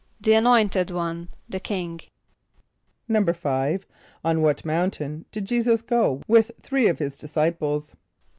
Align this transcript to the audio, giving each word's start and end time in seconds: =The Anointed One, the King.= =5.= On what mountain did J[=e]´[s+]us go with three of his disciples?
=The 0.19 0.33
Anointed 0.33 0.89
One, 0.89 1.29
the 1.47 1.59
King.= 1.59 1.99
=5.= 3.07 3.83
On 4.25 4.41
what 4.41 4.65
mountain 4.65 5.25
did 5.31 5.45
J[=e]´[s+]us 5.45 5.83
go 5.83 6.23
with 6.27 6.53
three 6.63 6.87
of 6.87 6.97
his 6.97 7.19
disciples? 7.19 7.95